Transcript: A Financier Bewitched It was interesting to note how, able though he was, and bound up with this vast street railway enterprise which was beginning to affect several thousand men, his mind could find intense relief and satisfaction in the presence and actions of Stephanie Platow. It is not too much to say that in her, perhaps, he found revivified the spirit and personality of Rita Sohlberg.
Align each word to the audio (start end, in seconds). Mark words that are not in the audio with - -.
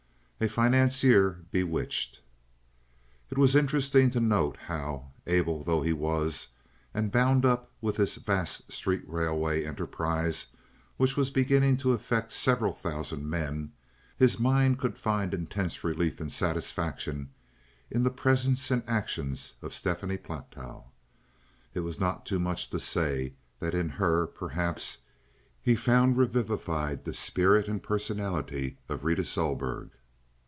A 0.43 0.47
Financier 0.49 1.45
Bewitched 1.51 2.19
It 3.29 3.37
was 3.37 3.55
interesting 3.55 4.09
to 4.09 4.19
note 4.19 4.57
how, 4.57 5.11
able 5.27 5.63
though 5.63 5.83
he 5.83 5.93
was, 5.93 6.47
and 6.95 7.11
bound 7.11 7.45
up 7.45 7.69
with 7.79 7.97
this 7.97 8.15
vast 8.15 8.71
street 8.71 9.03
railway 9.05 9.63
enterprise 9.63 10.47
which 10.97 11.15
was 11.15 11.29
beginning 11.29 11.77
to 11.77 11.93
affect 11.93 12.31
several 12.31 12.73
thousand 12.73 13.29
men, 13.29 13.71
his 14.17 14.39
mind 14.39 14.79
could 14.79 14.97
find 14.97 15.35
intense 15.35 15.83
relief 15.83 16.19
and 16.19 16.31
satisfaction 16.31 17.29
in 17.91 18.01
the 18.01 18.09
presence 18.09 18.71
and 18.71 18.81
actions 18.87 19.53
of 19.61 19.75
Stephanie 19.75 20.17
Platow. 20.17 20.85
It 21.75 21.81
is 21.81 21.99
not 21.99 22.25
too 22.25 22.39
much 22.39 22.71
to 22.71 22.79
say 22.79 23.35
that 23.59 23.75
in 23.75 23.89
her, 23.89 24.25
perhaps, 24.25 24.97
he 25.61 25.75
found 25.75 26.17
revivified 26.17 27.05
the 27.05 27.13
spirit 27.13 27.67
and 27.67 27.83
personality 27.83 28.79
of 28.89 29.05
Rita 29.05 29.23
Sohlberg. 29.23 29.91